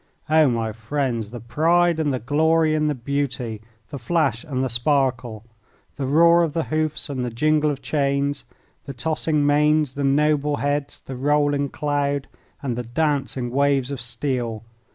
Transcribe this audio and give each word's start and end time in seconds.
Oh, 0.31 0.47
my 0.47 0.71
friends, 0.71 1.29
the 1.29 1.39
pride 1.39 1.99
and 1.99 2.11
the 2.11 2.17
glory 2.17 2.73
and 2.73 2.89
the 2.89 2.95
beauty, 2.95 3.61
the 3.89 3.99
flash 3.99 4.43
and 4.43 4.63
the 4.63 4.67
sparkle, 4.67 5.45
the 5.95 6.07
roar 6.07 6.41
of 6.41 6.53
the 6.53 6.63
hoofs 6.63 7.07
and 7.07 7.23
the 7.23 7.29
jingle 7.29 7.69
of 7.69 7.83
chains, 7.83 8.43
the 8.85 8.93
tossing 8.93 9.45
manes, 9.45 9.93
the 9.93 10.03
noble 10.03 10.55
heads, 10.55 10.97
the 10.97 11.15
rolling 11.15 11.69
cloud, 11.69 12.25
and 12.63 12.75
the 12.75 12.83
dancing 12.83 13.51
waves 13.51 13.91
of 13.91 14.01
steel! 14.01 14.63